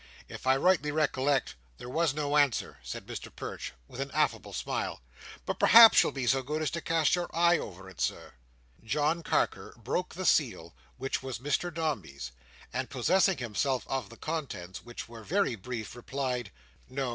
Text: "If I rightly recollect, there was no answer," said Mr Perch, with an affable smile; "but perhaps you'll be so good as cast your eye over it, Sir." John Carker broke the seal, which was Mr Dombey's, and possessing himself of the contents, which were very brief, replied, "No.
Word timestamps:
"If 0.27 0.47
I 0.47 0.57
rightly 0.57 0.91
recollect, 0.91 1.53
there 1.77 1.87
was 1.87 2.15
no 2.15 2.35
answer," 2.35 2.79
said 2.81 3.05
Mr 3.05 3.29
Perch, 3.35 3.71
with 3.87 4.01
an 4.01 4.09
affable 4.15 4.51
smile; 4.51 5.03
"but 5.45 5.59
perhaps 5.59 6.01
you'll 6.01 6.11
be 6.11 6.25
so 6.25 6.41
good 6.41 6.63
as 6.63 6.71
cast 6.71 7.13
your 7.13 7.29
eye 7.35 7.59
over 7.59 7.87
it, 7.87 8.01
Sir." 8.01 8.33
John 8.83 9.21
Carker 9.21 9.75
broke 9.77 10.15
the 10.15 10.25
seal, 10.25 10.73
which 10.97 11.21
was 11.21 11.37
Mr 11.37 11.71
Dombey's, 11.71 12.31
and 12.73 12.89
possessing 12.89 13.37
himself 13.37 13.85
of 13.87 14.09
the 14.09 14.17
contents, 14.17 14.83
which 14.83 15.07
were 15.07 15.23
very 15.23 15.53
brief, 15.53 15.95
replied, 15.95 16.51
"No. 16.89 17.09